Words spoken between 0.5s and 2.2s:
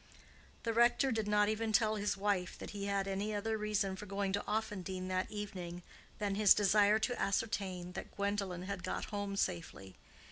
The rector did not even tell his